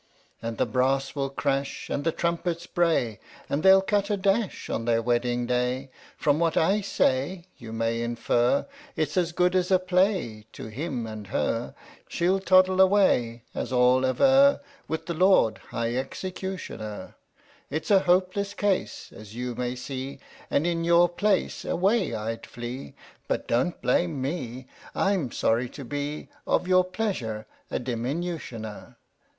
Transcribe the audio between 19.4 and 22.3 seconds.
may see, And, in your place, Away